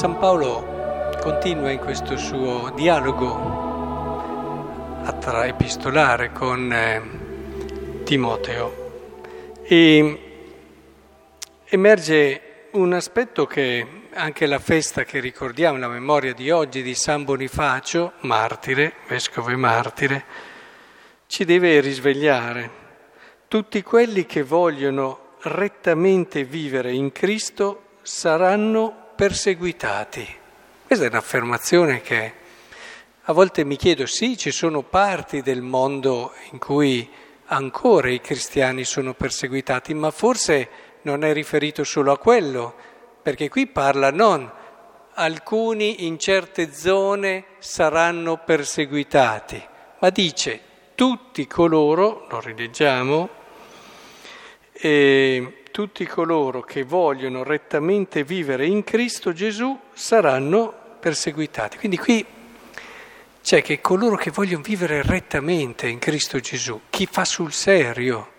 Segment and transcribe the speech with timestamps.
[0.00, 3.36] San Paolo continua in questo suo dialogo
[5.44, 10.20] epistolare con eh, Timoteo e
[11.66, 17.24] emerge un aspetto che anche la festa che ricordiamo, la memoria di oggi di San
[17.24, 20.24] Bonifacio, martire, vescovo e martire,
[21.26, 22.70] ci deve risvegliare.
[23.48, 30.26] Tutti quelli che vogliono rettamente vivere in Cristo saranno perseguitati.
[30.86, 32.32] Questa è un'affermazione che
[33.24, 37.06] a volte mi chiedo, sì, ci sono parti del mondo in cui
[37.48, 40.68] ancora i cristiani sono perseguitati, ma forse
[41.02, 42.74] non è riferito solo a quello,
[43.20, 44.50] perché qui parla non
[45.12, 49.62] alcuni in certe zone saranno perseguitati,
[49.98, 50.60] ma dice
[50.94, 53.28] tutti coloro, lo rileggiamo,
[54.72, 61.78] eh, tutti coloro che vogliono rettamente vivere in Cristo Gesù saranno perseguitati.
[61.78, 62.22] Quindi qui
[63.40, 68.30] c'è che coloro che vogliono vivere rettamente in Cristo Gesù, chi fa sul serio,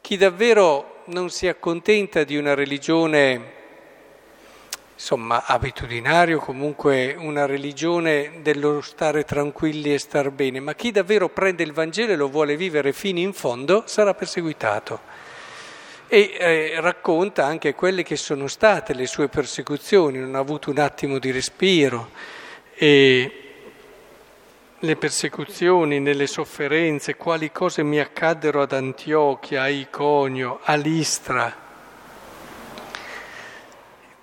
[0.00, 3.52] chi davvero non si accontenta di una religione,
[4.94, 11.62] insomma, abitudinario, comunque una religione dello stare tranquilli e star bene, ma chi davvero prende
[11.62, 15.09] il Vangelo e lo vuole vivere fino in fondo sarà perseguitato.
[16.12, 20.78] E eh, racconta anche quelle che sono state le sue persecuzioni, non ha avuto un
[20.78, 22.10] attimo di respiro.
[22.74, 23.32] E
[24.76, 31.56] le persecuzioni, nelle sofferenze, quali cose mi accaddero ad Antiochia, a Iconio, a Listra.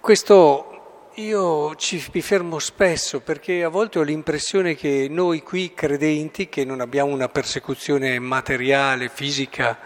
[0.00, 6.48] Questo io ci mi fermo spesso perché a volte ho l'impressione che noi qui credenti,
[6.48, 9.78] che non abbiamo una persecuzione materiale, fisica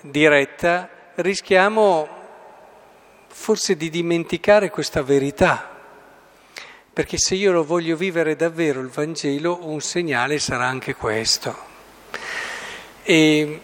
[0.00, 2.08] diretta, rischiamo
[3.28, 5.76] forse di dimenticare questa verità
[6.98, 11.56] perché se io lo voglio vivere davvero il Vangelo, un segnale sarà anche questo.
[13.04, 13.60] E,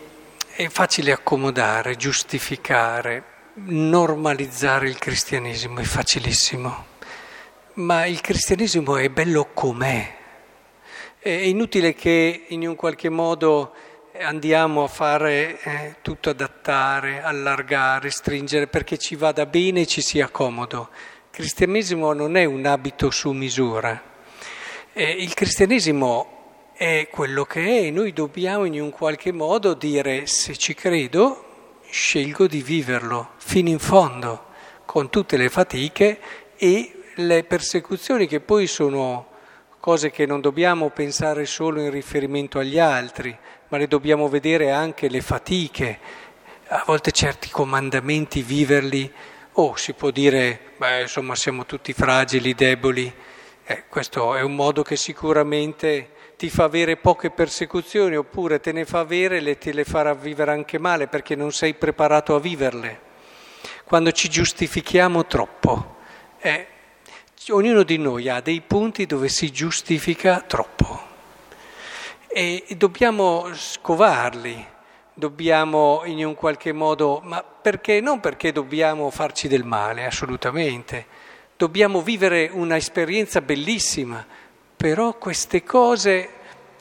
[0.54, 6.86] è facile accomodare, giustificare, normalizzare il cristianesimo, è facilissimo,
[7.72, 10.14] ma il cristianesimo è bello com'è.
[11.18, 13.74] È inutile che in un qualche modo
[14.20, 20.28] andiamo a fare eh, tutto adattare, allargare, stringere perché ci vada bene e ci sia
[20.28, 20.90] comodo.
[21.30, 24.00] Cristianesimo non è un abito su misura,
[24.92, 30.26] eh, il cristianesimo è quello che è e noi dobbiamo in un qualche modo dire
[30.26, 34.46] se ci credo scelgo di viverlo fino in fondo,
[34.84, 36.20] con tutte le fatiche
[36.56, 39.33] e le persecuzioni che poi sono
[39.84, 43.36] cose che non dobbiamo pensare solo in riferimento agli altri,
[43.68, 45.98] ma le dobbiamo vedere anche le fatiche,
[46.68, 49.12] a volte certi comandamenti viverli
[49.52, 53.12] o oh, si può dire, beh, insomma, siamo tutti fragili, deboli.
[53.62, 58.86] Eh, questo è un modo che sicuramente ti fa avere poche persecuzioni, oppure te ne
[58.86, 63.00] fa avere e te le farà vivere anche male perché non sei preparato a viverle.
[63.84, 65.96] Quando ci giustifichiamo troppo,
[66.38, 66.68] eh,
[67.50, 71.02] ognuno di noi ha dei punti dove si giustifica troppo
[72.26, 74.72] e dobbiamo scovarli
[75.14, 78.00] dobbiamo in un qualche modo, ma perché?
[78.00, 81.06] Non perché dobbiamo farci del male, assolutamente,
[81.56, 84.26] dobbiamo vivere un'esperienza bellissima,
[84.76, 86.28] però queste cose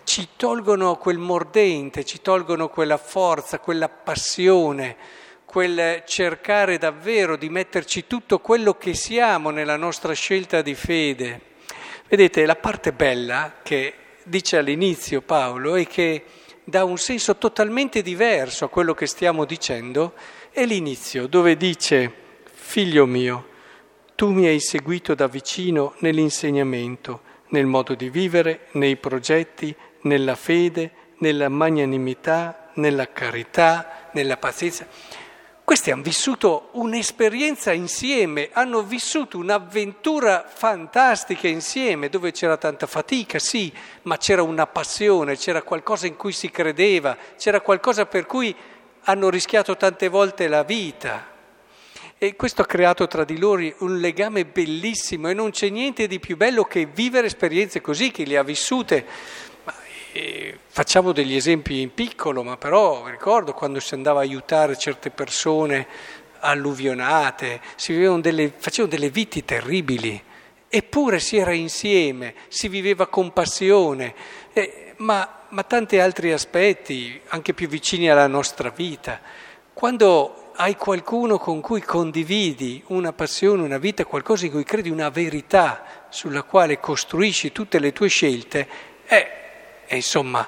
[0.04, 4.98] ci tolgono quel mordente, ci tolgono quella forza, quella passione,
[5.54, 11.42] quel cercare davvero di metterci tutto quello che siamo nella nostra scelta di fede.
[12.08, 13.94] Vedete, la parte bella che
[14.24, 16.24] dice all'inizio Paolo è che
[16.64, 20.16] dà un senso totalmente diverso a quello che stiamo dicendo,
[20.50, 22.12] è l'inizio dove dice,
[22.52, 23.50] figlio mio,
[24.16, 30.92] tu mi hai seguito da vicino nell'insegnamento, nel modo di vivere, nei progetti, nella fede,
[31.20, 34.88] nella magnanimità, nella carità, nella pazienza.
[35.74, 43.74] Questi hanno vissuto un'esperienza insieme, hanno vissuto un'avventura fantastica insieme, dove c'era tanta fatica, sì,
[44.04, 48.56] ma c'era una passione, c'era qualcosa in cui si credeva, c'era qualcosa per cui
[49.06, 51.28] hanno rischiato tante volte la vita.
[52.20, 56.20] E questo ha creato tra di loro un legame bellissimo e non c'è niente di
[56.20, 59.08] più bello che vivere esperienze così, che le ha vissute
[60.68, 65.88] facciamo degli esempi in piccolo, ma però ricordo quando si andava a aiutare certe persone
[66.40, 67.62] alluvionate,
[68.22, 70.22] delle, facevano delle viti terribili,
[70.68, 74.14] eppure si era insieme, si viveva con passione,
[74.54, 79.20] eh, ma, ma tanti altri aspetti, anche più vicini alla nostra vita.
[79.74, 85.10] Quando hai qualcuno con cui condividi una passione, una vita, qualcosa in cui credi, una
[85.10, 88.68] verità sulla quale costruisci tutte le tue scelte,
[89.06, 89.43] è,
[89.86, 90.48] è insomma,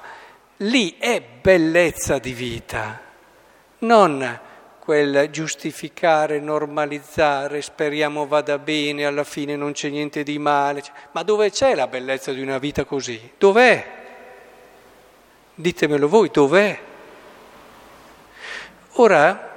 [0.58, 3.00] lì è bellezza di vita,
[3.78, 4.40] non
[4.86, 10.80] quel giustificare, normalizzare, speriamo vada bene, alla fine non c'è niente di male.
[11.10, 13.32] Ma dove c'è la bellezza di una vita così?
[13.36, 14.04] Dov'è?
[15.56, 16.78] Ditemelo voi, dov'è?
[18.92, 19.54] Ora,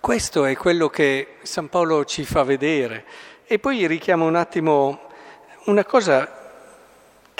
[0.00, 3.04] questo è quello che San Paolo ci fa vedere.
[3.44, 5.10] E poi richiamo un attimo
[5.66, 6.41] una cosa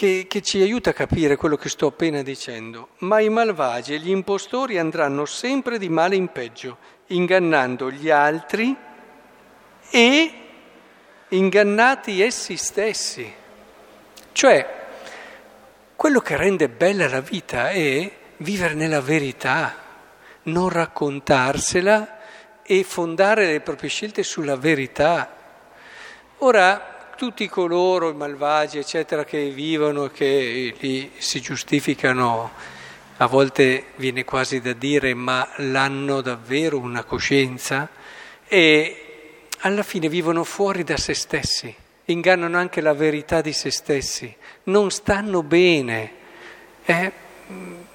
[0.02, 2.88] che, che, ci aiuta a capire quello che sto appena dicendo.
[2.98, 8.76] Ma i malvagi e gli impostori andranno sempre di male in peggio, ingannando gli altri
[9.90, 10.32] e
[11.28, 13.32] ingannati essi stessi.
[14.32, 14.66] Cioè,
[15.94, 19.76] quello che rende bella la vita è vivere nella verità,
[20.44, 22.18] non raccontarsela
[22.64, 25.32] e fondare le proprie scelte sulla verità.
[26.38, 32.50] Ora, tutti coloro, i malvagi, eccetera, che vivono, che lì si giustificano,
[33.16, 37.88] a volte viene quasi da dire, ma l'hanno davvero una coscienza?
[38.46, 41.74] E alla fine vivono fuori da se stessi,
[42.06, 44.34] ingannano anche la verità di se stessi,
[44.64, 46.12] non stanno bene.
[46.84, 47.12] Eh,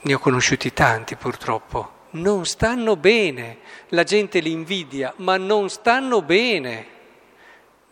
[0.02, 3.58] ne ho conosciuti tanti purtroppo non stanno bene.
[3.90, 6.96] La gente li invidia, ma non stanno bene.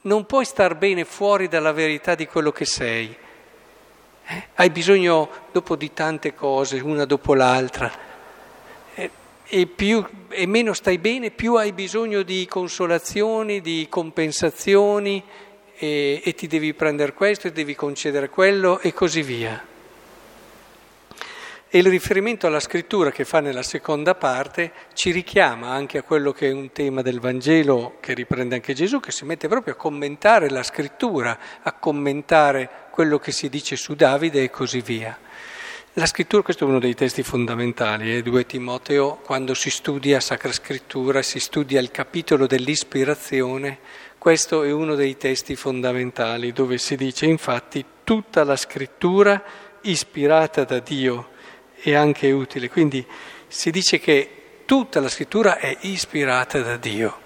[0.06, 3.16] Non puoi star bene fuori dalla verità di quello che sei.
[4.28, 4.44] Eh?
[4.54, 7.92] Hai bisogno dopo di tante cose, una dopo l'altra.
[8.94, 9.10] Eh,
[9.48, 15.24] e, più, e meno stai bene, più hai bisogno di consolazioni, di compensazioni
[15.75, 19.74] e, e ti devi prendere questo e devi concedere quello e così via.
[21.68, 26.32] E il riferimento alla scrittura che fa nella seconda parte ci richiama anche a quello
[26.32, 29.78] che è un tema del Vangelo che riprende anche Gesù, che si mette proprio a
[29.78, 35.18] commentare la scrittura, a commentare quello che si dice su Davide e così via.
[35.94, 40.52] La scrittura, questo è uno dei testi fondamentali, eh, 2 Timoteo, quando si studia Sacra
[40.52, 43.80] Scrittura, si studia il capitolo dell'ispirazione,
[44.18, 49.42] questo è uno dei testi fondamentali dove si dice infatti tutta la scrittura
[49.82, 51.34] ispirata da Dio
[51.81, 52.69] e anche utile.
[52.69, 53.06] Quindi
[53.48, 54.30] si dice che
[54.66, 57.24] tutta la scrittura è ispirata da Dio.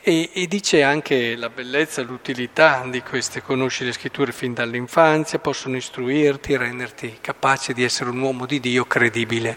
[0.00, 5.76] E, e, dice anche la bellezza, l'utilità di queste, conosci le scritture fin dall'infanzia, possono
[5.76, 9.56] istruirti, renderti capace di essere un uomo di Dio credibile.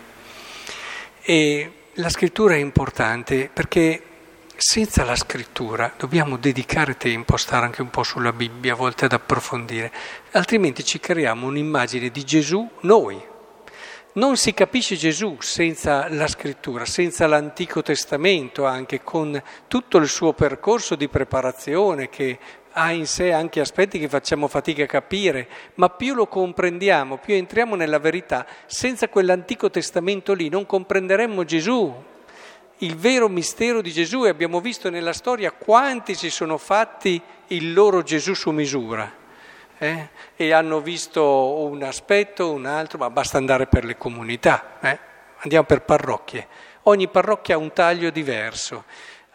[1.22, 4.04] E la scrittura è importante perché
[4.56, 9.06] senza la scrittura dobbiamo dedicare tempo a stare anche un po' sulla Bibbia, a volte
[9.06, 9.92] ad approfondire,
[10.32, 13.20] altrimenti ci creiamo un'immagine di Gesù noi,
[14.14, 20.34] non si capisce Gesù senza la scrittura, senza l'Antico Testamento, anche con tutto il suo
[20.34, 22.38] percorso di preparazione che
[22.74, 27.36] ha in sé anche aspetti che facciamo fatica a capire, ma più lo comprendiamo, più
[27.36, 31.94] entriamo nella verità, senza quell'Antico Testamento lì non comprenderemmo Gesù,
[32.80, 37.74] il vero mistero di Gesù e abbiamo visto nella storia quanti si sono fatti il
[37.74, 39.20] loro Gesù su misura
[39.82, 40.10] eh?
[40.36, 45.00] e hanno visto un aspetto, un altro, ma basta andare per le comunità, eh?
[45.38, 46.48] andiamo per parrocchie,
[46.84, 48.86] ogni parrocchia ha un taglio diverso.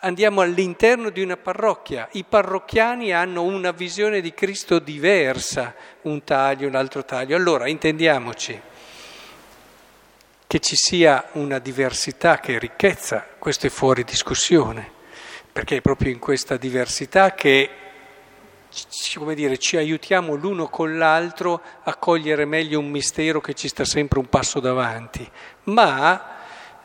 [0.00, 6.68] Andiamo all'interno di una parrocchia, i parrocchiani hanno una visione di Cristo diversa, un taglio,
[6.68, 7.34] un altro taglio.
[7.34, 8.60] Allora, intendiamoci,
[10.46, 14.88] che ci sia una diversità che è ricchezza, questo è fuori discussione,
[15.50, 17.85] perché è proprio in questa diversità che
[19.18, 23.84] come dire, ci aiutiamo l'uno con l'altro a cogliere meglio un mistero che ci sta
[23.84, 25.28] sempre un passo davanti,
[25.64, 26.34] ma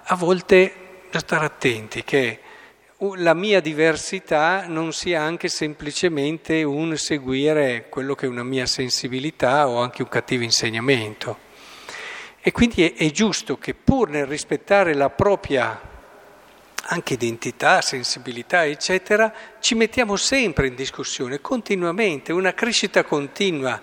[0.04, 2.40] a volte bisogna stare attenti che
[3.16, 9.68] la mia diversità non sia anche semplicemente un seguire quello che è una mia sensibilità
[9.68, 11.50] o anche un cattivo insegnamento.
[12.40, 15.91] E quindi è, è giusto che pur nel rispettare la propria
[16.92, 23.82] anche identità, sensibilità, eccetera, ci mettiamo sempre in discussione, continuamente, una crescita continua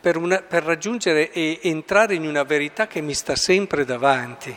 [0.00, 4.56] per, una, per raggiungere e entrare in una verità che mi sta sempre davanti.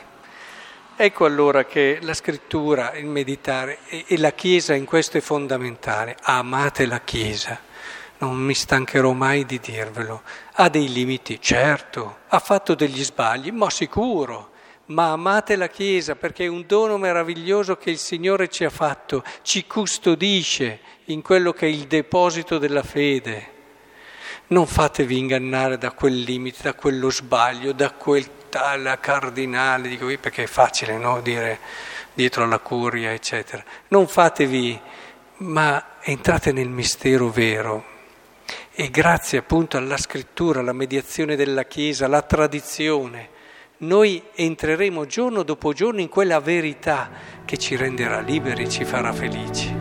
[0.95, 6.17] Ecco allora che la scrittura, il meditare e, e la Chiesa in questo è fondamentale.
[6.23, 7.59] Amate la Chiesa,
[8.17, 10.23] non mi stancherò mai di dirvelo.
[10.53, 14.49] Ha dei limiti, certo, ha fatto degli sbagli, ma sicuro
[14.87, 19.23] ma amate la Chiesa perché è un dono meraviglioso che il Signore ci ha fatto,
[19.41, 23.59] ci custodisce in quello che è il deposito della fede.
[24.47, 30.43] Non fatevi ingannare da quel limite, da quello sbaglio, da quel tale cardinale, dico, perché
[30.43, 31.21] è facile no?
[31.21, 31.59] dire
[32.13, 33.63] dietro alla curia, eccetera.
[33.87, 34.79] Non fatevi,
[35.37, 37.85] ma entrate nel mistero vero.
[38.73, 43.29] E grazie appunto alla scrittura, alla mediazione della Chiesa, alla tradizione,
[43.81, 47.09] noi entreremo giorno dopo giorno in quella verità
[47.45, 49.80] che ci renderà liberi e ci farà felici.